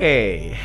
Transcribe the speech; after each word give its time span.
Oke. 0.00 0.56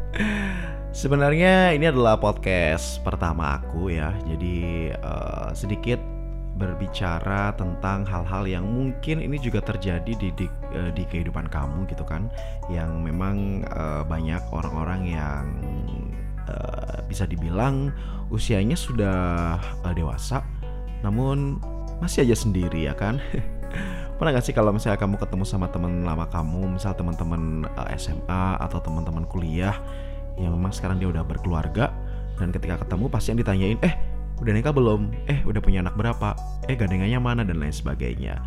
Sebenarnya 1.04 1.76
ini 1.76 1.92
adalah 1.92 2.16
podcast 2.16 3.04
pertama 3.04 3.60
aku 3.60 3.92
ya. 3.92 4.16
Jadi 4.24 4.88
uh, 4.96 5.52
sedikit 5.52 6.00
berbicara 6.56 7.52
tentang 7.52 8.08
hal-hal 8.08 8.48
yang 8.48 8.64
mungkin 8.64 9.20
ini 9.20 9.36
juga 9.36 9.60
terjadi 9.60 10.16
di 10.16 10.32
di, 10.32 10.48
uh, 10.72 10.88
di 10.88 11.04
kehidupan 11.04 11.52
kamu 11.52 11.84
gitu 11.92 12.00
kan. 12.08 12.32
Yang 12.72 12.96
memang 12.96 13.68
uh, 13.76 14.08
banyak 14.08 14.40
orang-orang 14.48 15.20
yang 15.20 15.44
uh, 16.48 17.04
bisa 17.04 17.28
dibilang 17.28 17.92
usianya 18.32 18.80
sudah 18.80 19.60
uh, 19.84 19.92
dewasa 19.92 20.40
namun 21.04 21.60
masih 22.00 22.24
aja 22.24 22.40
sendiri 22.40 22.88
ya 22.88 22.96
kan. 22.96 23.20
Pernah 24.22 24.38
gak 24.38 24.46
sih 24.46 24.54
kalau 24.54 24.70
misalnya 24.70 25.02
kamu 25.02 25.18
ketemu 25.18 25.42
sama 25.42 25.66
teman 25.66 26.06
lama 26.06 26.30
kamu, 26.30 26.78
misal 26.78 26.94
teman-teman 26.94 27.66
uh, 27.74 27.90
SMA 27.98 28.54
atau 28.54 28.78
teman-teman 28.78 29.26
kuliah 29.26 29.74
yang 30.38 30.54
memang 30.54 30.70
sekarang 30.70 31.02
dia 31.02 31.10
udah 31.10 31.26
berkeluarga 31.26 31.90
dan 32.38 32.54
ketika 32.54 32.86
ketemu 32.86 33.10
pasti 33.10 33.34
yang 33.34 33.42
ditanyain, 33.42 33.78
"Eh, 33.82 33.98
udah 34.38 34.52
nikah 34.54 34.70
belum? 34.70 35.10
Eh, 35.26 35.42
udah 35.42 35.58
punya 35.58 35.82
anak 35.82 35.98
berapa? 35.98 36.38
Eh, 36.70 36.78
gandengannya 36.78 37.18
mana?" 37.18 37.42
dan 37.42 37.58
lain 37.58 37.74
sebagainya. 37.74 38.38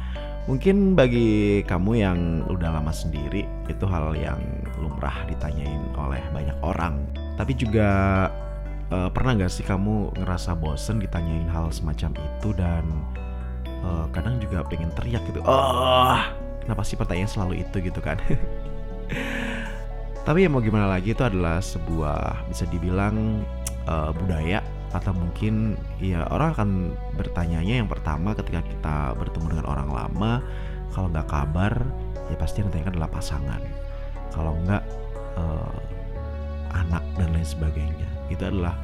Mungkin 0.48 0.96
bagi 0.96 1.60
kamu 1.68 1.92
yang 2.00 2.48
udah 2.48 2.80
lama 2.80 2.96
sendiri 2.96 3.44
itu 3.68 3.84
hal 3.84 4.16
yang 4.16 4.40
lumrah 4.80 5.28
ditanyain 5.28 5.92
oleh 6.00 6.24
banyak 6.32 6.56
orang. 6.64 7.04
Tapi 7.36 7.52
juga 7.52 7.90
uh, 8.96 9.12
pernah 9.12 9.44
gak 9.44 9.52
sih 9.52 9.68
kamu 9.68 10.24
ngerasa 10.24 10.56
bosen 10.56 11.04
ditanyain 11.04 11.52
hal 11.52 11.68
semacam 11.68 12.16
itu 12.16 12.56
dan 12.56 12.88
uh, 13.86 14.06
kadang 14.10 14.42
juga 14.42 14.66
pengen 14.66 14.90
teriak 14.98 15.22
gitu. 15.30 15.46
Oh, 15.46 16.18
kenapa 16.66 16.82
sih 16.82 16.98
pertanyaan 16.98 17.30
selalu 17.30 17.62
itu 17.62 17.78
gitu 17.86 18.02
kan? 18.02 18.18
Tapi 20.26 20.42
ya 20.42 20.50
mau 20.50 20.58
gimana 20.58 20.90
lagi 20.90 21.14
itu 21.14 21.22
adalah 21.22 21.62
sebuah 21.62 22.50
bisa 22.50 22.66
dibilang 22.66 23.46
uh, 23.86 24.10
budaya 24.10 24.66
atau 24.90 25.12
mungkin 25.12 25.76
ya 26.00 26.24
orang 26.32 26.56
akan 26.56 26.70
bertanyanya 27.20 27.84
yang 27.84 27.90
pertama 27.92 28.32
ketika 28.32 28.64
kita 28.64 28.96
bertemu 29.20 29.46
dengan 29.54 29.68
orang 29.68 29.90
lama 29.92 30.40
kalau 30.96 31.12
nggak 31.12 31.28
kabar 31.28 31.84
ya 32.32 32.36
pasti 32.40 32.64
yang 32.64 32.72
ditanyakan 32.72 32.96
adalah 32.96 33.12
pasangan 33.12 33.62
kalau 34.32 34.56
nggak 34.64 34.84
uh, 35.36 35.76
anak 36.72 37.04
dan 37.20 37.36
lain 37.36 37.44
sebagainya 37.44 38.08
itu 38.32 38.40
adalah 38.40 38.80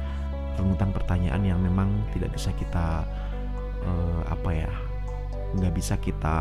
runutan 0.60 0.92
pertanyaan 0.92 1.42
yang 1.48 1.58
memang 1.64 1.88
tidak 2.12 2.28
bisa 2.36 2.52
kita 2.60 3.08
uh, 3.88 4.20
apa 4.28 4.50
ya 4.52 4.72
nggak 5.56 5.74
bisa 5.76 5.94
kita 6.00 6.38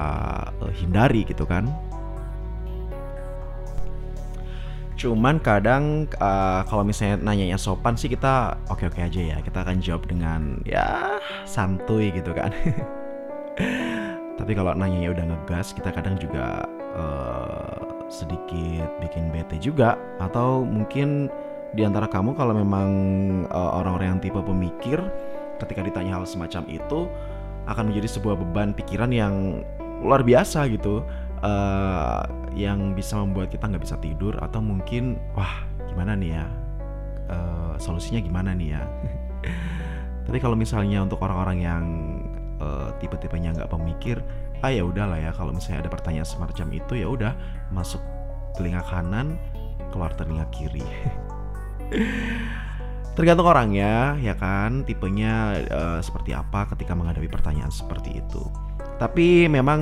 uh, 0.62 0.74
hindari 0.74 1.28
gitu 1.28 1.44
kan. 1.44 1.68
Cuman 5.02 5.42
kadang 5.42 6.06
uh, 6.22 6.62
kalau 6.70 6.86
misalnya 6.86 7.18
nanyanya 7.18 7.58
sopan 7.58 7.98
sih 7.98 8.06
kita 8.06 8.54
oke 8.70 8.86
oke 8.86 9.02
aja 9.02 9.22
ya. 9.22 9.38
Kita 9.42 9.66
akan 9.66 9.82
jawab 9.82 10.06
dengan 10.06 10.62
ya 10.62 11.18
santuy 11.50 12.14
gitu 12.14 12.32
kan. 12.38 12.54
Tapi 14.40 14.52
kalau 14.54 14.78
nanyanya 14.78 15.10
udah 15.14 15.26
ngegas 15.26 15.74
kita 15.74 15.90
kadang 15.90 16.22
juga 16.22 16.66
uh, 16.94 18.06
sedikit 18.14 18.94
bikin 19.02 19.34
bete 19.34 19.58
juga. 19.58 19.98
Atau 20.22 20.70
mungkin 20.70 21.34
di 21.72 21.88
antara 21.88 22.06
kamu 22.06 22.36
kalau 22.36 22.54
memang 22.54 22.90
uh, 23.50 23.82
orang-orang 23.82 24.16
yang 24.18 24.22
tipe 24.22 24.38
pemikir 24.38 25.00
ketika 25.64 25.82
ditanya 25.82 26.20
hal 26.20 26.26
semacam 26.28 26.62
itu 26.68 27.10
akan 27.70 27.94
menjadi 27.94 28.18
sebuah 28.18 28.36
beban 28.40 28.74
pikiran 28.74 29.12
yang 29.14 29.66
luar 30.02 30.26
biasa 30.26 30.70
gitu. 30.72 31.06
Uh, 31.42 32.22
yang 32.54 32.94
bisa 32.94 33.18
membuat 33.18 33.50
kita 33.50 33.66
nggak 33.66 33.82
bisa 33.82 33.98
tidur 33.98 34.38
atau 34.38 34.62
mungkin 34.62 35.18
wah 35.34 35.66
gimana 35.90 36.14
nih 36.14 36.38
ya? 36.38 36.46
Uh, 37.32 37.74
solusinya 37.82 38.22
gimana 38.22 38.54
nih 38.54 38.78
ya? 38.78 38.84
Tapi 40.30 40.38
kalau 40.38 40.54
misalnya 40.54 41.02
untuk 41.02 41.18
orang-orang 41.26 41.58
yang 41.66 41.84
uh, 42.62 42.94
tipe-tipenya 43.02 43.58
nggak 43.58 43.72
pemikir 43.74 44.22
ah 44.62 44.70
ya 44.70 44.86
udahlah 44.86 45.18
ya. 45.18 45.34
Kalau 45.34 45.50
misalnya 45.50 45.90
ada 45.90 45.92
pertanyaan 45.92 46.30
semacam 46.30 46.68
itu 46.78 46.94
ya 46.94 47.08
udah 47.10 47.34
masuk 47.74 48.02
telinga 48.54 48.86
kanan 48.86 49.40
keluar 49.92 50.12
telinga 50.16 50.48
kiri 50.56 50.84
Tergantung 53.12 53.52
orangnya, 53.52 54.16
ya 54.24 54.32
kan, 54.40 54.88
tipenya 54.88 55.60
uh, 55.68 56.00
seperti 56.00 56.32
apa 56.32 56.64
ketika 56.72 56.96
menghadapi 56.96 57.28
pertanyaan 57.28 57.68
seperti 57.68 58.24
itu. 58.24 58.44
Tapi 58.96 59.52
memang 59.52 59.82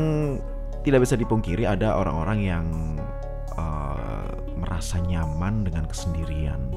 tidak 0.81 1.05
bisa 1.05 1.13
dipungkiri 1.13 1.67
ada 1.69 1.93
orang-orang 1.93 2.39
yang 2.41 2.65
uh, 3.53 4.33
merasa 4.57 4.97
nyaman 4.97 5.61
dengan 5.61 5.85
kesendirian. 5.85 6.73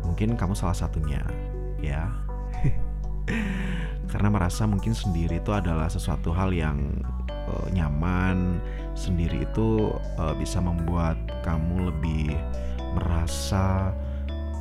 Mungkin 0.00 0.40
kamu 0.40 0.56
salah 0.56 0.72
satunya, 0.72 1.20
ya. 1.76 2.08
Karena 4.10 4.32
merasa 4.32 4.64
mungkin 4.64 4.96
sendiri 4.96 5.44
itu 5.44 5.52
adalah 5.52 5.92
sesuatu 5.92 6.32
hal 6.32 6.56
yang 6.56 7.04
uh, 7.28 7.68
nyaman, 7.68 8.64
sendiri 8.96 9.44
itu 9.44 9.92
uh, 10.16 10.34
bisa 10.40 10.56
membuat 10.58 11.20
kamu 11.44 11.92
lebih 11.92 12.32
merasa 12.96 13.92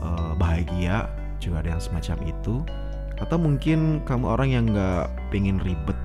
uh, 0.04 0.34
bahagia 0.36 1.08
juga 1.40 1.64
ada 1.64 1.78
yang 1.78 1.84
semacam 1.84 2.18
itu. 2.28 2.56
Atau 3.20 3.36
mungkin 3.36 4.00
kamu 4.08 4.26
orang 4.26 4.50
yang 4.50 4.66
nggak 4.72 5.12
pengen 5.32 5.60
ribet 5.60 5.98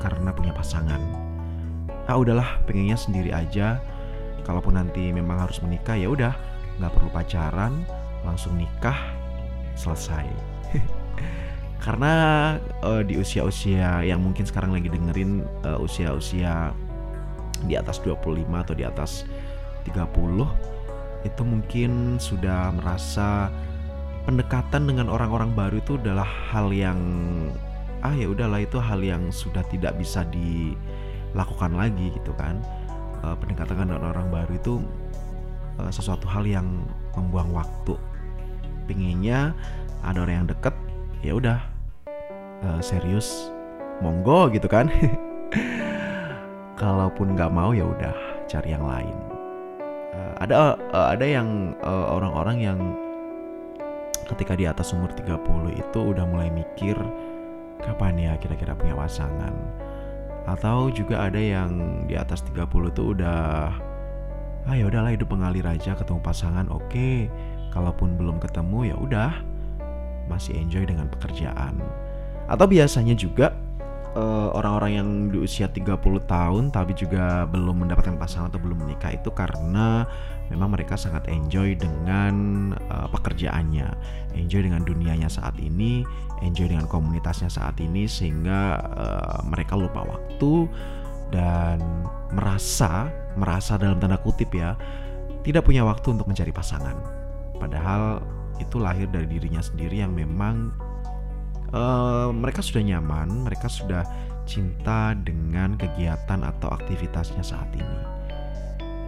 karena 0.00 0.32
punya 0.32 0.56
pasangan. 0.56 1.00
Ah 2.08 2.16
udahlah 2.16 2.64
pengennya 2.64 2.96
sendiri 2.96 3.30
aja. 3.30 3.78
Kalaupun 4.48 4.80
nanti 4.80 5.12
memang 5.12 5.36
harus 5.46 5.60
menikah 5.60 5.94
ya 5.94 6.08
udah 6.08 6.32
nggak 6.80 6.92
perlu 6.96 7.12
pacaran 7.12 7.84
langsung 8.24 8.56
nikah 8.56 8.96
selesai. 9.76 10.26
Karena 11.84 12.12
uh, 12.84 13.00
di 13.00 13.16
usia-usia 13.16 14.04
yang 14.04 14.20
mungkin 14.20 14.44
sekarang 14.44 14.76
lagi 14.76 14.92
dengerin 14.92 15.44
uh, 15.64 15.80
usia-usia 15.80 16.72
di 17.64 17.76
atas 17.76 18.00
25 18.00 18.48
atau 18.52 18.74
di 18.76 18.84
atas 18.84 19.28
30 19.84 20.79
itu 21.24 21.42
mungkin 21.44 22.16
sudah 22.16 22.72
merasa 22.72 23.52
pendekatan 24.24 24.88
dengan 24.88 25.12
orang-orang 25.12 25.52
baru 25.52 25.80
itu 25.80 26.00
adalah 26.00 26.28
hal 26.52 26.72
yang 26.72 27.00
ah 28.00 28.16
ya 28.16 28.32
udahlah 28.32 28.64
itu 28.64 28.80
hal 28.80 29.00
yang 29.04 29.28
sudah 29.28 29.60
tidak 29.68 29.96
bisa 30.00 30.24
dilakukan 30.32 31.76
lagi 31.76 32.12
gitu 32.16 32.32
kan. 32.36 32.60
Uh, 33.20 33.36
pendekatan 33.36 33.84
dengan 33.84 34.00
orang 34.00 34.32
baru 34.32 34.52
itu 34.56 34.74
uh, 35.76 35.92
sesuatu 35.92 36.24
hal 36.24 36.48
yang 36.48 36.88
membuang 37.12 37.52
waktu. 37.52 38.00
Pinginnya 38.88 39.52
ada 40.00 40.24
orang 40.24 40.44
yang 40.44 40.48
deket 40.48 40.72
ya 41.20 41.36
udah 41.36 41.60
uh, 42.64 42.80
serius 42.80 43.52
monggo 44.00 44.48
gitu 44.48 44.64
kan. 44.72 44.88
Kalaupun 46.80 47.36
nggak 47.36 47.52
mau 47.52 47.76
ya 47.76 47.84
udah 47.84 48.16
cari 48.48 48.72
yang 48.72 48.88
lain 48.88 49.39
uh, 50.14 50.32
ada 50.42 50.76
uh, 50.94 51.08
ada 51.12 51.26
yang 51.26 51.74
eh, 51.78 52.06
orang-orang 52.10 52.58
yang 52.62 52.78
ketika 54.30 54.54
di 54.54 54.66
atas 54.66 54.94
umur 54.94 55.10
30 55.10 55.74
itu 55.74 55.98
udah 55.98 56.24
mulai 56.26 56.50
mikir 56.54 56.94
kapan 57.82 58.14
ya 58.14 58.32
kira-kira 58.38 58.78
punya 58.78 58.94
pasangan 58.94 59.54
atau 60.46 60.88
juga 60.90 61.26
ada 61.26 61.38
yang 61.38 62.04
di 62.06 62.14
atas 62.14 62.46
30 62.46 62.94
itu 62.94 63.02
udah 63.16 63.74
ah 64.68 64.74
ya 64.76 64.86
udahlah 64.86 65.10
hidup 65.10 65.32
mengalir 65.32 65.64
aja 65.66 65.98
ketemu 65.98 66.20
pasangan 66.22 66.68
oke 66.70 66.84
okay. 66.86 67.26
kalaupun 67.74 68.14
belum 68.14 68.38
ketemu 68.38 68.94
ya 68.94 68.96
udah 69.00 69.32
masih 70.30 70.54
enjoy 70.54 70.86
dengan 70.86 71.10
pekerjaan 71.10 71.80
atau 72.46 72.66
biasanya 72.70 73.18
juga 73.18 73.50
eh, 74.16 74.48
orang-orang 74.54 74.92
yang 74.92 75.08
di 75.30 75.38
usia 75.42 75.70
30 75.70 76.00
tahun 76.26 76.74
tapi 76.74 76.92
juga 76.94 77.46
belum 77.46 77.86
mendapatkan 77.86 78.16
pasangan 78.18 78.50
atau 78.50 78.60
belum 78.62 78.86
menikah 78.86 79.14
itu 79.14 79.30
karena 79.30 80.06
memang 80.50 80.74
mereka 80.74 80.98
sangat 80.98 81.30
enjoy 81.30 81.78
dengan 81.78 82.34
uh, 82.90 83.06
pekerjaannya, 83.14 83.86
enjoy 84.34 84.66
dengan 84.66 84.82
dunianya 84.82 85.30
saat 85.30 85.54
ini, 85.62 86.02
enjoy 86.42 86.66
dengan 86.66 86.90
komunitasnya 86.90 87.46
saat 87.46 87.78
ini 87.78 88.10
sehingga 88.10 88.82
uh, 88.82 89.38
mereka 89.46 89.78
lupa 89.78 90.02
waktu 90.02 90.66
dan 91.30 91.78
merasa 92.34 93.06
merasa 93.38 93.78
dalam 93.78 94.02
tanda 94.02 94.18
kutip 94.18 94.50
ya 94.50 94.74
tidak 95.46 95.62
punya 95.70 95.86
waktu 95.86 96.18
untuk 96.18 96.26
mencari 96.26 96.50
pasangan. 96.50 96.98
Padahal 97.62 98.18
itu 98.58 98.76
lahir 98.76 99.06
dari 99.08 99.30
dirinya 99.30 99.62
sendiri 99.62 100.02
yang 100.02 100.12
memang 100.12 100.74
uh, 101.74 102.28
mereka 102.34 102.60
sudah 102.62 102.82
nyaman, 102.82 103.46
mereka 103.46 103.66
sudah 103.66 104.06
cinta 104.46 105.14
dengan 105.14 105.78
kegiatan 105.78 106.42
atau 106.42 106.68
aktivitasnya 106.74 107.42
saat 107.42 107.70
ini. 107.74 107.98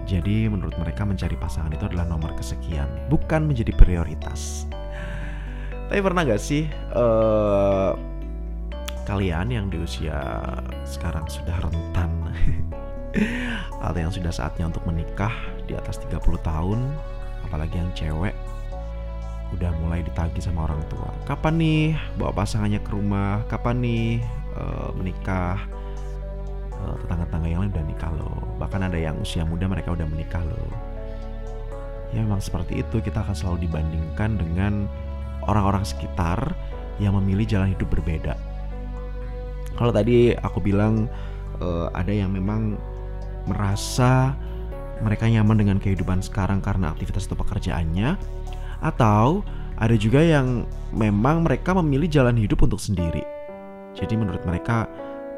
Jadi 0.03 0.51
menurut 0.51 0.75
mereka 0.83 1.07
mencari 1.07 1.39
pasangan 1.39 1.71
itu 1.71 1.87
adalah 1.87 2.07
nomor 2.07 2.35
kesekian, 2.35 2.91
bukan 3.07 3.47
menjadi 3.47 3.71
prioritas. 3.75 4.67
Tapi 5.87 6.01
pernah 6.01 6.25
gak 6.27 6.43
sih 6.43 6.67
uh, 6.97 7.95
kalian 9.05 9.51
yang 9.51 9.67
di 9.69 9.83
usia 9.83 10.19
sekarang 10.87 11.27
sudah 11.27 11.59
rentan 11.59 12.11
atau 13.85 13.99
yang 13.99 14.15
sudah 14.15 14.31
saatnya 14.33 14.71
untuk 14.71 14.87
menikah 14.87 15.33
di 15.67 15.75
atas 15.75 16.01
30 16.01 16.23
tahun 16.41 16.81
apalagi 17.45 17.77
yang 17.77 17.91
cewek 17.93 18.35
udah 19.63 19.73
mulai 19.79 20.03
ditagi 20.03 20.43
sama 20.43 20.67
orang 20.67 20.83
tua. 20.91 21.07
Kapan 21.23 21.55
nih 21.63 21.83
bawa 22.19 22.35
pasangannya 22.35 22.83
ke 22.83 22.91
rumah? 22.91 23.47
Kapan 23.47 23.79
nih 23.79 24.19
uh, 24.59 24.91
menikah? 24.99 25.63
Uh, 26.83 26.99
tetangga-tetangga 27.07 27.47
yang 27.47 27.61
lain 27.63 27.71
udah 27.71 27.87
nikah 27.87 28.11
loh. 28.19 28.43
Bahkan 28.59 28.91
ada 28.91 28.99
yang 28.99 29.15
usia 29.23 29.47
muda 29.47 29.71
mereka 29.71 29.95
udah 29.95 30.03
menikah 30.11 30.43
loh. 30.43 30.67
Ya 32.11 32.27
memang 32.27 32.43
seperti 32.43 32.83
itu. 32.83 32.99
Kita 32.99 33.23
akan 33.23 33.39
selalu 33.39 33.71
dibandingkan 33.71 34.35
dengan 34.35 34.91
orang-orang 35.47 35.87
sekitar 35.87 36.59
yang 36.99 37.15
memilih 37.23 37.47
jalan 37.47 37.71
hidup 37.71 37.87
berbeda. 37.87 38.35
Kalau 39.79 39.95
tadi 39.95 40.35
aku 40.35 40.59
bilang 40.59 41.07
uh, 41.63 41.87
ada 41.95 42.11
yang 42.11 42.35
memang 42.35 42.75
merasa 43.47 44.35
mereka 45.03 45.31
nyaman 45.31 45.59
dengan 45.59 45.79
kehidupan 45.79 46.19
sekarang 46.19 46.59
karena 46.59 46.91
aktivitas 46.91 47.31
atau 47.31 47.39
pekerjaannya 47.39 48.19
atau 48.83 49.47
ada 49.79 49.95
juga 49.97 50.21
yang 50.21 50.67
memang 50.93 51.47
mereka 51.47 51.73
memilih 51.79 52.11
jalan 52.11 52.37
hidup 52.37 52.63
untuk 52.67 52.79
sendiri. 52.79 53.25
Jadi 53.97 54.15
menurut 54.19 54.43
mereka 54.45 54.91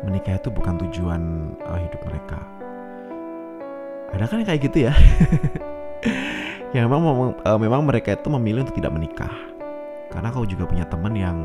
menikah 0.02 0.36
itu 0.36 0.50
bukan 0.50 0.80
tujuan 0.88 1.22
uh, 1.64 1.78
hidup 1.80 2.00
mereka. 2.04 2.40
Ada 4.14 4.30
kan 4.30 4.42
yang 4.42 4.48
kayak 4.48 4.62
gitu 4.68 4.78
ya? 4.90 4.94
yang 6.76 6.90
memang 6.90 7.34
uh, 7.40 7.58
memang 7.58 7.86
mereka 7.86 8.18
itu 8.18 8.28
memilih 8.32 8.66
untuk 8.66 8.76
tidak 8.78 8.92
menikah. 8.94 9.32
Karena 10.10 10.30
kau 10.30 10.46
juga 10.46 10.66
punya 10.66 10.86
teman 10.86 11.14
yang 11.14 11.36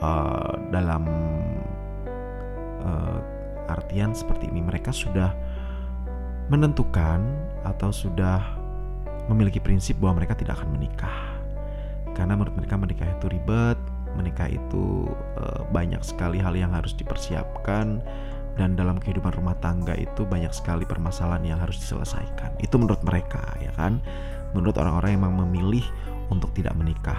uh, 0.00 0.56
dalam 0.72 1.04
uh, 2.84 3.18
artian 3.68 4.16
seperti 4.16 4.48
ini 4.48 4.64
mereka 4.64 4.90
sudah 4.90 5.32
menentukan 6.50 7.22
atau 7.62 7.94
sudah 7.94 8.59
memiliki 9.30 9.62
prinsip 9.62 9.96
bahwa 10.02 10.22
mereka 10.22 10.34
tidak 10.34 10.58
akan 10.58 10.74
menikah. 10.74 11.38
Karena 12.12 12.34
menurut 12.34 12.58
mereka 12.58 12.74
menikah 12.74 13.06
itu 13.06 13.26
ribet, 13.30 13.78
menikah 14.18 14.50
itu 14.50 15.06
e, 15.38 15.44
banyak 15.70 16.02
sekali 16.02 16.42
hal 16.42 16.52
yang 16.58 16.74
harus 16.74 16.92
dipersiapkan 16.98 18.02
dan 18.58 18.74
dalam 18.74 18.98
kehidupan 18.98 19.30
rumah 19.38 19.54
tangga 19.62 19.94
itu 19.94 20.26
banyak 20.26 20.50
sekali 20.50 20.82
permasalahan 20.82 21.56
yang 21.56 21.58
harus 21.62 21.78
diselesaikan. 21.78 22.58
Itu 22.58 22.76
menurut 22.76 23.00
mereka, 23.06 23.40
ya 23.62 23.70
kan? 23.78 24.02
Menurut 24.52 24.74
orang-orang 24.76 25.16
yang 25.16 25.22
memilih 25.30 25.86
untuk 26.28 26.50
tidak 26.58 26.74
menikah. 26.74 27.18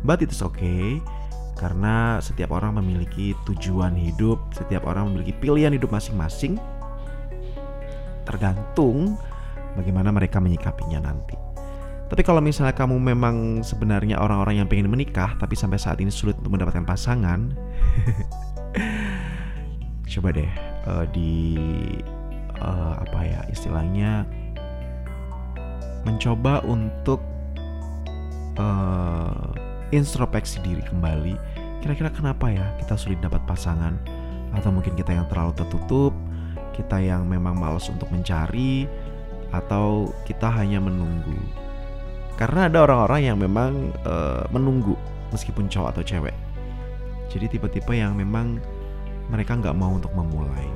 But 0.00 0.24
it 0.24 0.32
is 0.32 0.40
okay 0.40 0.96
karena 1.60 2.16
setiap 2.24 2.56
orang 2.56 2.80
memiliki 2.80 3.36
tujuan 3.44 3.92
hidup, 3.92 4.40
setiap 4.56 4.88
orang 4.88 5.12
memiliki 5.12 5.36
pilihan 5.36 5.76
hidup 5.76 5.92
masing-masing. 5.92 6.56
Tergantung 8.24 9.20
bagaimana 9.74 10.10
mereka 10.10 10.42
menyikapinya 10.42 11.02
nanti. 11.02 11.34
Tapi 12.10 12.26
kalau 12.26 12.42
misalnya 12.42 12.74
kamu 12.74 12.98
memang 12.98 13.62
sebenarnya 13.62 14.18
orang-orang 14.18 14.62
yang 14.62 14.66
pengen 14.66 14.90
menikah 14.90 15.38
tapi 15.38 15.54
sampai 15.54 15.78
saat 15.78 16.02
ini 16.02 16.10
sulit 16.10 16.34
untuk 16.42 16.58
mendapatkan 16.58 16.82
pasangan, 16.82 17.54
coba 20.10 20.28
deh 20.34 20.50
uh, 20.90 21.06
di 21.14 21.54
uh, 22.58 22.98
apa 22.98 23.20
ya 23.22 23.40
istilahnya 23.46 24.26
mencoba 26.02 26.66
untuk 26.66 27.22
uh, 28.58 29.54
introspeksi 29.94 30.58
diri 30.64 30.82
kembali 30.82 31.36
kira-kira 31.80 32.12
kenapa 32.12 32.52
ya 32.52 32.66
kita 32.82 32.96
sulit 32.96 33.20
dapat 33.22 33.40
pasangan 33.46 33.96
atau 34.50 34.74
mungkin 34.74 34.98
kita 34.98 35.14
yang 35.14 35.30
terlalu 35.30 35.54
tertutup 35.56 36.12
kita 36.74 37.02
yang 37.02 37.28
memang 37.28 37.54
malas 37.54 37.86
untuk 37.92 38.08
mencari 38.10 38.88
atau 39.50 40.10
kita 40.26 40.50
hanya 40.50 40.78
menunggu? 40.78 41.36
Karena 42.40 42.72
ada 42.72 42.88
orang-orang 42.88 43.20
yang 43.20 43.36
memang 43.36 43.92
uh, 44.08 44.48
menunggu 44.48 44.96
meskipun 45.28 45.68
cowok 45.68 45.92
atau 45.92 46.02
cewek. 46.02 46.34
Jadi 47.30 47.46
tipe-tipe 47.52 47.92
yang 47.94 48.16
memang 48.16 48.58
mereka 49.30 49.54
nggak 49.54 49.76
mau 49.76 49.94
untuk 49.94 50.10
memulai. 50.16 50.66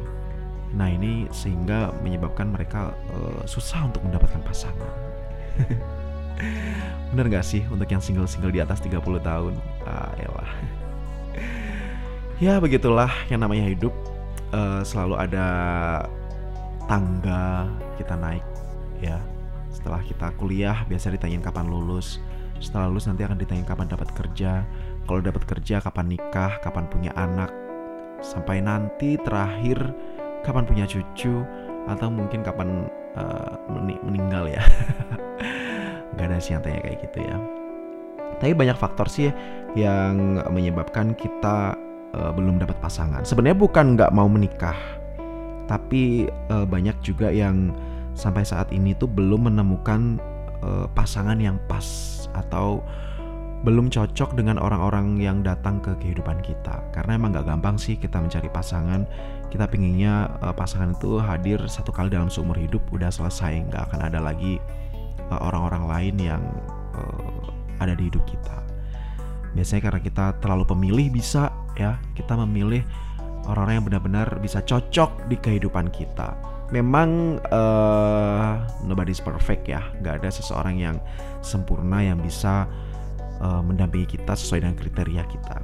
Nah 0.75 0.91
ini 0.91 1.31
sehingga 1.31 1.95
menyebabkan 2.03 2.51
mereka 2.51 2.95
uh, 3.15 3.43
susah 3.47 3.89
untuk 3.89 4.03
mendapatkan 4.07 4.43
pasangan. 4.45 4.93
Bener 7.15 7.31
gak 7.31 7.47
sih 7.47 7.63
untuk 7.71 7.87
yang 7.87 8.03
single-single 8.03 8.51
di 8.51 8.59
atas 8.59 8.83
30 8.83 8.99
tahun? 9.23 9.55
Ah 9.87 10.11
elah. 10.19 10.53
Ya 12.43 12.59
begitulah 12.59 13.15
yang 13.31 13.47
namanya 13.47 13.71
hidup. 13.71 13.95
Uh, 14.51 14.83
selalu 14.83 15.15
ada 15.23 15.47
tangga 16.91 17.71
kita 17.95 18.19
naik 18.19 18.43
ya. 19.01 19.19
Setelah 19.75 20.01
kita 20.07 20.31
kuliah 20.39 20.87
biasa 20.87 21.11
ditanyain 21.11 21.43
kapan 21.43 21.67
lulus. 21.67 22.23
Setelah 22.63 22.87
lulus 22.87 23.11
nanti 23.11 23.27
akan 23.27 23.39
ditanyain 23.39 23.67
kapan 23.67 23.91
dapat 23.91 24.09
kerja. 24.15 24.63
Kalau 25.05 25.21
dapat 25.21 25.43
kerja 25.45 25.83
kapan 25.83 26.15
nikah 26.15 26.63
kapan 26.63 26.87
punya 26.87 27.11
anak. 27.19 27.51
Sampai 28.23 28.63
nanti 28.63 29.19
terakhir 29.21 29.77
kapan 30.47 30.65
punya 30.65 30.85
cucu 30.87 31.43
atau 31.91 32.09
mungkin 32.09 32.41
kapan 32.41 32.89
uh, 33.19 33.59
meninggal 34.07 34.49
ya. 34.49 34.63
Nggak 36.15 36.27
ada 36.31 36.39
sih 36.39 36.55
yang 36.55 36.63
tanya 36.63 36.81
kayak 36.81 36.99
gitu 37.11 37.19
ya. 37.27 37.37
Tapi 38.39 38.53
banyak 38.55 38.79
faktor 38.79 39.11
sih 39.11 39.31
yang 39.75 40.39
menyebabkan 40.51 41.19
kita 41.19 41.75
uh, 42.15 42.31
belum 42.33 42.63
dapat 42.63 42.79
pasangan. 42.79 43.27
Sebenarnya 43.27 43.59
bukan 43.59 43.99
nggak 43.99 44.15
mau 44.15 44.31
menikah, 44.31 44.77
tapi 45.67 46.31
uh, 46.51 46.67
banyak 46.67 46.95
juga 47.03 47.31
yang 47.31 47.75
sampai 48.15 48.47
saat 48.47 48.71
ini 48.71 48.95
tuh 48.95 49.11
belum 49.11 49.51
menemukan 49.51 50.19
uh, 50.63 50.87
pasangan 50.95 51.39
yang 51.39 51.59
pas 51.67 51.85
atau 52.35 52.83
belum 53.65 53.89
cocok 53.89 54.37
dengan 54.37 54.61
orang-orang 54.61 55.17
yang 55.17 55.41
datang 55.41 55.81
ke 55.81 55.97
kehidupan 55.97 56.45
kita. 56.45 56.85
Karena 56.93 57.17
emang 57.17 57.33
nggak 57.33 57.49
gampang 57.49 57.81
sih 57.81 57.97
kita 57.97 58.21
mencari 58.21 58.53
pasangan. 58.53 59.09
Kita 59.49 59.65
pinginnya 59.67 60.37
uh, 60.45 60.53
pasangan 60.53 60.93
itu 60.93 61.17
hadir 61.19 61.59
satu 61.65 61.91
kali 61.91 62.13
dalam 62.13 62.29
seumur 62.29 62.61
hidup 62.61 62.85
udah 62.93 63.09
selesai, 63.09 63.65
nggak 63.73 63.83
akan 63.91 64.01
ada 64.13 64.21
lagi 64.21 64.61
orang-orang 65.33 65.83
uh, 65.85 65.91
lain 65.97 66.15
yang 66.21 66.43
uh, 66.93 67.49
ada 67.81 67.97
di 67.97 68.13
hidup 68.13 68.23
kita. 68.29 68.61
Biasanya 69.57 69.83
karena 69.89 70.01
kita 70.03 70.25
terlalu 70.43 70.65
pemilih 70.69 71.07
bisa 71.15 71.49
ya 71.75 71.99
kita 72.13 72.35
memilih 72.45 72.83
orang-orang 73.49 73.75
yang 73.81 73.87
benar-benar 73.87 74.29
bisa 74.45 74.61
cocok 74.61 75.31
di 75.31 75.37
kehidupan 75.41 75.89
kita. 75.89 76.54
Memang 76.73 77.39
uh, 77.53 78.65
nobody's 78.89 79.21
perfect 79.21 79.69
ya, 79.69 79.85
nggak 80.01 80.25
ada 80.25 80.31
seseorang 80.33 80.81
yang 80.81 80.97
sempurna 81.45 82.01
yang 82.01 82.17
bisa 82.19 82.65
uh, 83.45 83.61
mendampingi 83.61 84.17
kita 84.17 84.33
sesuai 84.33 84.65
dengan 84.65 84.77
kriteria 84.81 85.25
kita. 85.29 85.57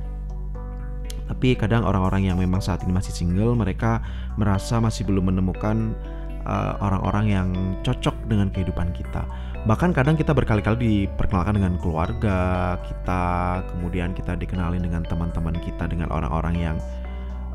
Tapi 1.31 1.55
kadang 1.55 1.87
orang-orang 1.87 2.27
yang 2.27 2.37
memang 2.43 2.59
saat 2.59 2.83
ini 2.83 2.91
masih 2.91 3.15
single, 3.15 3.55
mereka 3.55 4.03
merasa 4.35 4.83
masih 4.83 5.07
belum 5.07 5.31
menemukan 5.31 5.95
eh, 6.43 6.75
orang-orang 6.83 7.31
uh, 7.31 7.35
yang 7.39 7.49
cocok 7.87 8.27
dengan 8.27 8.51
kehidupan 8.51 8.91
kita. 8.91 9.23
Bahkan 9.63 9.95
kadang 9.95 10.19
kita 10.19 10.35
berkali-kali 10.35 11.07
diperkenalkan 11.07 11.55
dengan 11.55 11.79
keluarga 11.79 12.39
kita 12.83 13.25
kemudian 13.71 14.11
kita 14.11 14.35
dikenalin 14.35 14.83
dengan 14.83 15.07
teman-teman 15.07 15.55
kita 15.63 15.87
dengan 15.87 16.11
orang-orang 16.11 16.57
yang 16.59 16.77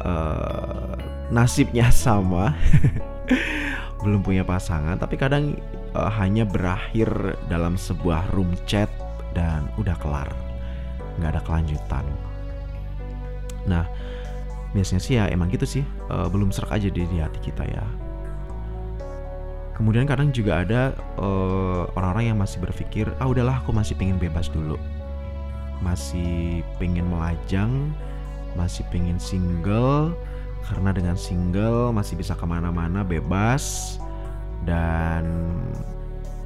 uh, 0.07 0.95
nasibnya 1.33 1.91
sama 1.91 2.55
belum 4.05 4.21
punya 4.21 4.45
pasangan 4.45 5.01
tapi 5.01 5.17
kadang 5.17 5.57
uh, 5.97 6.11
hanya 6.13 6.45
berakhir 6.45 7.09
dalam 7.49 7.73
sebuah 7.73 8.29
room 8.37 8.53
chat 8.69 8.89
dan 9.33 9.67
udah 9.81 9.97
kelar. 9.99 10.29
Nggak 11.17 11.37
ada 11.37 11.41
kelanjutan. 11.43 12.05
Nah 13.65 13.85
biasanya 14.75 15.01
sih 15.01 15.15
ya 15.17 15.25
emang 15.31 15.49
gitu 15.49 15.65
sih. 15.65 15.83
Uh, 16.11 16.29
belum 16.29 16.53
serak 16.53 16.75
aja 16.75 16.87
di, 16.91 17.07
di 17.07 17.17
hati 17.17 17.39
kita 17.41 17.65
ya. 17.65 17.85
Kemudian 19.75 20.07
kadang 20.07 20.31
juga 20.31 20.63
ada 20.63 20.95
eh, 21.19 21.83
orang-orang 21.99 22.31
yang 22.31 22.39
masih 22.39 22.63
berpikir, 22.63 23.11
ah 23.19 23.27
udahlah 23.27 23.59
aku 23.59 23.75
masih 23.75 23.91
pengen 23.99 24.15
bebas 24.15 24.47
dulu, 24.47 24.79
masih 25.83 26.63
pengen 26.79 27.03
melajang, 27.11 27.91
masih 28.55 28.87
pengen 28.87 29.19
single, 29.19 30.15
karena 30.65 30.89
dengan 30.89 31.15
single 31.15 31.93
masih 31.93 32.17
bisa 32.17 32.33
ke 32.33 32.45
mana-mana 32.45 33.05
bebas. 33.05 33.97
Dan 34.65 35.25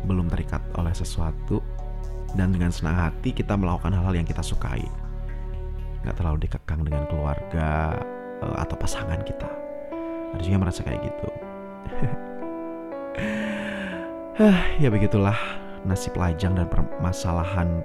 belum 0.04 0.28
terikat 0.28 0.60
oleh 0.76 0.92
sesuatu. 0.92 1.64
Dan 2.36 2.54
dengan 2.54 2.70
senang 2.70 3.10
hati 3.10 3.32
kita 3.32 3.56
melakukan 3.56 3.96
hal-hal 3.96 4.20
yang 4.20 4.28
kita 4.28 4.44
sukai. 4.44 4.84
Nggak 6.04 6.16
terlalu 6.20 6.38
dikekang 6.46 6.84
dengan 6.84 7.08
keluarga 7.08 7.96
uh, 8.44 8.58
atau 8.60 8.76
pasangan 8.76 9.24
kita. 9.24 9.50
Ada 10.36 10.42
juga 10.46 10.58
merasa 10.62 10.82
kayak 10.84 11.02
gitu. 11.04 11.30
Ya 14.80 14.88
begitulah 14.88 15.36
nasib 15.84 16.16
lajang 16.16 16.56
dan 16.56 16.64
permasalahan 16.72 17.84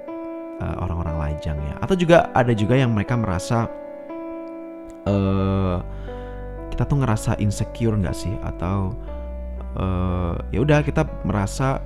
uh, 0.63 0.75
orang-orang 0.87 1.15
lajang 1.19 1.59
ya. 1.59 1.75
Atau 1.83 1.99
juga 1.99 2.31
ada 2.31 2.55
juga 2.55 2.79
yang 2.79 2.95
mereka 2.95 3.19
merasa 3.19 3.67
uh, 5.03 5.83
kita 6.75 6.83
tuh 6.83 6.99
ngerasa 6.99 7.39
insecure 7.39 7.95
nggak 7.95 8.11
sih? 8.11 8.35
Atau 8.43 8.91
uh, 9.79 10.35
ya 10.51 10.59
udah 10.59 10.83
kita 10.83 11.07
merasa 11.23 11.79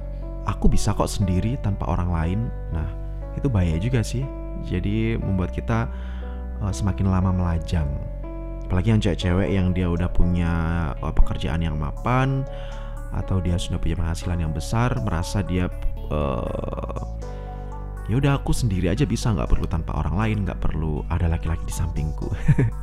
aku 0.50 0.66
bisa 0.66 0.98
kok 0.98 1.06
sendiri 1.06 1.62
tanpa 1.62 1.86
orang 1.86 2.10
lain. 2.10 2.40
Nah 2.74 2.90
itu 3.38 3.46
bahaya 3.46 3.78
juga 3.78 4.02
sih. 4.02 4.26
Jadi 4.66 5.14
membuat 5.22 5.54
kita 5.54 5.86
uh, 6.66 6.74
semakin 6.74 7.14
lama 7.14 7.30
melajang. 7.30 7.86
Apalagi 8.66 8.98
yang 8.98 9.02
cewek-cewek 9.02 9.50
yang 9.54 9.68
dia 9.78 9.86
udah 9.86 10.10
punya 10.10 10.54
uh, 11.06 11.14
pekerjaan 11.14 11.62
yang 11.62 11.78
mapan 11.78 12.42
atau 13.14 13.42
dia 13.42 13.58
sudah 13.58 13.82
punya 13.82 13.98
penghasilan 13.98 14.42
yang 14.42 14.54
besar 14.54 14.94
merasa 15.02 15.42
dia 15.42 15.70
uh, 16.14 17.02
ya 18.10 18.18
udah 18.18 18.42
aku 18.42 18.50
sendiri 18.50 18.90
aja 18.90 19.06
bisa 19.06 19.30
nggak 19.30 19.54
perlu 19.54 19.70
tanpa 19.70 19.94
orang 20.02 20.18
lain 20.18 20.38
nggak 20.42 20.58
perlu 20.58 21.06
ada 21.14 21.30
laki-laki 21.30 21.62
di 21.70 21.74
sampingku. 21.74 22.34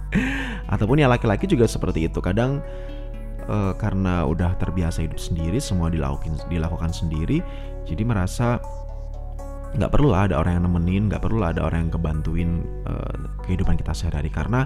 Ataupun 0.73 1.03
ya 1.03 1.11
laki-laki 1.11 1.51
juga 1.51 1.67
seperti 1.67 2.07
itu. 2.07 2.23
Kadang 2.23 2.63
uh, 3.51 3.75
karena 3.75 4.23
udah 4.23 4.55
terbiasa 4.55 5.03
hidup 5.03 5.19
sendiri 5.19 5.59
semua 5.59 5.91
dilakukan 5.91 6.39
dilakukan 6.47 6.95
sendiri 6.95 7.43
jadi 7.83 8.07
merasa 8.07 8.63
nggak 9.75 9.91
perlu 9.93 10.15
lah 10.15 10.31
ada 10.31 10.39
orang 10.39 10.63
yang 10.63 10.65
nemenin 10.71 11.11
nggak 11.11 11.21
perlu 11.21 11.43
lah 11.43 11.51
ada 11.53 11.67
orang 11.67 11.91
yang 11.91 11.93
kebantuin 11.93 12.51
uh, 12.87 13.43
kehidupan 13.43 13.75
kita 13.75 13.91
sehari-hari. 13.91 14.31
Karena 14.31 14.63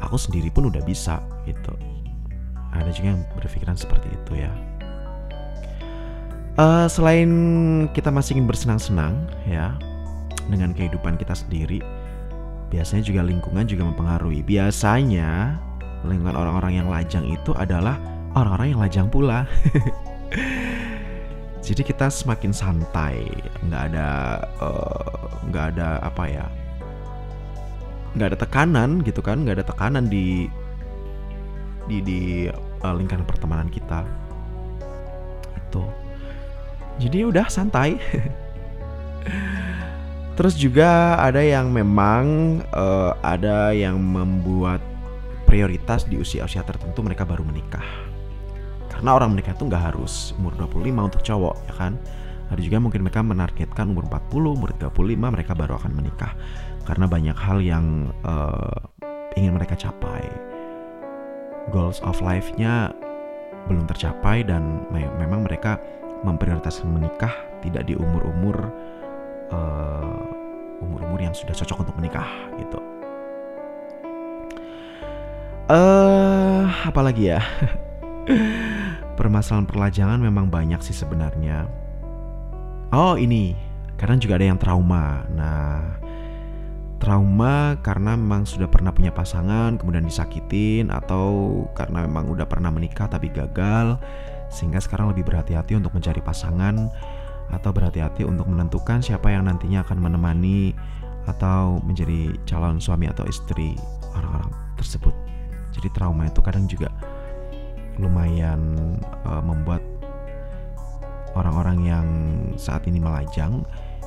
aku 0.00 0.16
sendiri 0.16 0.48
pun 0.48 0.72
udah 0.72 0.80
bisa 0.80 1.20
gitu. 1.44 1.76
Ada 2.72 2.88
juga 2.88 3.16
yang 3.16 3.22
berpikiran 3.36 3.76
seperti 3.76 4.08
itu 4.12 4.44
ya 4.44 4.67
uh, 6.58 6.86
selain 6.90 7.30
kita 7.94 8.10
masih 8.10 8.36
ingin 8.36 8.50
bersenang-senang 8.50 9.14
ya 9.46 9.78
dengan 10.50 10.74
kehidupan 10.74 11.16
kita 11.16 11.32
sendiri, 11.32 11.80
biasanya 12.68 13.06
juga 13.06 13.22
lingkungan 13.24 13.64
juga 13.64 13.86
mempengaruhi. 13.86 14.42
Biasanya 14.42 15.56
lingkungan 16.04 16.34
orang-orang 16.34 16.82
yang 16.82 16.88
lajang 16.90 17.24
itu 17.24 17.54
adalah 17.54 17.96
orang-orang 18.34 18.74
yang 18.74 18.80
lajang 18.82 19.06
pula. 19.08 19.46
Jadi 21.64 21.84
kita 21.84 22.08
semakin 22.08 22.52
santai, 22.54 23.28
nggak 23.66 23.82
ada 23.92 24.40
uh, 24.62 25.28
nggak 25.52 25.76
ada 25.76 26.00
apa 26.00 26.24
ya, 26.24 26.46
nggak 28.16 28.34
ada 28.34 28.38
tekanan 28.40 28.90
gitu 29.04 29.20
kan, 29.20 29.44
nggak 29.44 29.60
ada 29.60 29.66
tekanan 29.68 30.08
di 30.08 30.48
di 31.88 32.00
di 32.04 32.20
uh, 32.84 32.94
lingkaran 32.96 33.24
pertemanan 33.24 33.68
kita 33.68 34.04
itu 35.68 35.84
jadi 36.98 37.30
udah 37.30 37.46
santai. 37.46 37.96
Terus 40.38 40.54
juga 40.54 41.18
ada 41.18 41.42
yang 41.42 41.74
memang 41.74 42.58
uh, 42.70 43.10
ada 43.26 43.74
yang 43.74 43.98
membuat 43.98 44.78
prioritas 45.50 46.06
di 46.06 46.14
usia-usia 46.14 46.62
tertentu 46.62 47.02
mereka 47.02 47.26
baru 47.26 47.42
menikah. 47.42 47.82
Karena 48.86 49.18
orang 49.18 49.34
menikah 49.34 49.58
itu 49.58 49.66
nggak 49.66 49.94
harus 49.94 50.34
umur 50.38 50.54
25 50.54 51.10
untuk 51.10 51.22
cowok 51.26 51.56
ya 51.66 51.74
kan? 51.74 51.98
Ada 52.54 52.60
juga 52.62 52.78
mungkin 52.78 53.02
mereka 53.02 53.20
menargetkan 53.20 53.90
umur 53.90 54.06
40, 54.06 54.56
umur 54.62 54.70
35 54.78 55.34
mereka 55.34 55.52
baru 55.58 55.74
akan 55.74 55.92
menikah. 55.94 56.32
Karena 56.86 57.10
banyak 57.10 57.34
hal 57.34 57.58
yang 57.58 58.14
uh, 58.22 58.78
ingin 59.34 59.58
mereka 59.58 59.74
capai. 59.74 60.22
Goals 61.74 61.98
of 62.06 62.22
life-nya 62.22 62.94
belum 63.68 63.84
tercapai 63.90 64.46
dan 64.46 64.86
me 64.94 65.04
memang 65.20 65.44
mereka 65.44 65.76
memprioritaskan 66.22 66.88
menikah 66.90 67.34
tidak 67.62 67.86
di 67.86 67.94
umur-umur 67.94 68.70
uh, 69.50 70.22
umur-umur 70.82 71.18
yang 71.18 71.34
sudah 71.34 71.54
cocok 71.54 71.86
untuk 71.86 71.96
menikah 71.98 72.28
gitu. 72.58 72.78
Eh, 75.68 75.74
uh, 75.76 76.64
apalagi 76.88 77.36
ya? 77.36 77.42
Permasalahan 79.18 79.66
perlajangan 79.66 80.20
memang 80.22 80.48
banyak 80.48 80.80
sih 80.80 80.94
sebenarnya. 80.94 81.66
Oh, 82.94 83.18
ini. 83.18 83.52
Kadang 83.98 84.22
juga 84.22 84.38
ada 84.38 84.46
yang 84.46 84.62
trauma. 84.62 85.26
Nah, 85.34 85.98
trauma 87.02 87.74
karena 87.82 88.14
memang 88.14 88.46
sudah 88.46 88.70
pernah 88.70 88.94
punya 88.94 89.10
pasangan 89.14 89.78
kemudian 89.78 90.06
disakitin 90.06 90.90
atau 90.90 91.66
karena 91.74 92.06
memang 92.06 92.30
udah 92.30 92.46
pernah 92.46 92.70
menikah 92.74 93.06
tapi 93.06 93.30
gagal 93.30 93.98
sehingga 94.48 94.80
sekarang 94.80 95.12
lebih 95.12 95.28
berhati-hati 95.28 95.76
untuk 95.76 95.92
mencari 95.94 96.20
pasangan 96.24 96.88
atau 97.48 97.70
berhati-hati 97.72 98.28
untuk 98.28 98.48
menentukan 98.48 99.00
siapa 99.00 99.32
yang 99.32 99.48
nantinya 99.48 99.80
akan 99.84 99.98
menemani 100.00 100.76
atau 101.28 101.80
menjadi 101.84 102.32
calon 102.48 102.80
suami 102.80 103.08
atau 103.08 103.24
istri 103.28 103.76
orang-orang 104.16 104.52
tersebut. 104.80 105.12
Jadi 105.76 105.88
trauma 105.92 106.28
itu 106.28 106.40
kadang 106.40 106.64
juga 106.64 106.88
lumayan 108.00 108.60
uh, 109.26 109.42
membuat 109.42 109.82
orang-orang 111.34 111.78
yang 111.84 112.06
saat 112.56 112.86
ini 112.88 113.02
melajang 113.02 113.66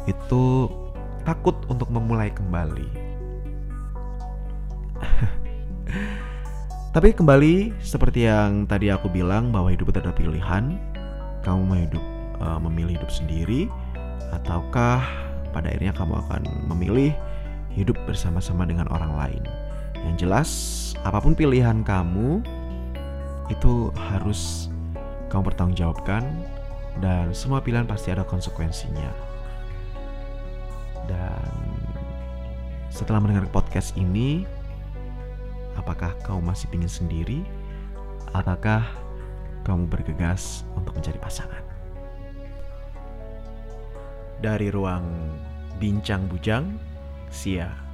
itu 0.10 0.68
takut 1.22 1.54
untuk 1.70 1.90
memulai 1.94 2.34
kembali. 2.34 2.90
Tapi 6.92 7.16
kembali 7.16 7.72
seperti 7.80 8.28
yang 8.28 8.68
tadi 8.68 8.92
aku 8.92 9.08
bilang 9.08 9.48
bahwa 9.48 9.72
hidup 9.72 9.96
itu 9.96 10.04
adalah 10.04 10.12
pilihan. 10.12 10.76
Kamu 11.40 11.64
mau 11.64 11.80
hidup 11.80 12.04
uh, 12.44 12.60
memilih 12.68 13.00
hidup 13.00 13.08
sendiri 13.08 13.72
ataukah 14.36 15.00
pada 15.56 15.72
akhirnya 15.72 15.96
kamu 15.96 16.20
akan 16.28 16.44
memilih 16.68 17.16
hidup 17.72 17.96
bersama-sama 18.04 18.68
dengan 18.68 18.92
orang 18.92 19.16
lain. 19.16 19.44
Yang 20.04 20.16
jelas 20.28 20.50
apa 21.08 21.24
pun 21.24 21.32
pilihan 21.32 21.80
kamu 21.88 22.44
itu 23.48 23.96
harus 24.12 24.68
kamu 25.32 25.48
bertanggungjawabkan 25.48 26.28
dan 27.00 27.32
semua 27.32 27.64
pilihan 27.64 27.88
pasti 27.88 28.12
ada 28.12 28.28
konsekuensinya. 28.28 29.16
Dan 31.08 31.56
setelah 32.92 33.24
mendengar 33.24 33.48
podcast 33.48 33.96
ini, 33.96 34.44
Apakah 35.82 36.14
kau 36.22 36.38
masih 36.38 36.70
ingin 36.78 36.92
sendiri? 36.92 37.40
Ataukah 38.38 38.86
kamu 39.66 39.90
bergegas 39.90 40.62
untuk 40.78 40.94
mencari 40.94 41.18
pasangan? 41.18 41.66
Dari 44.46 44.70
ruang 44.70 45.06
bincang 45.82 46.30
bujang, 46.30 46.78
Sia. 47.34 47.91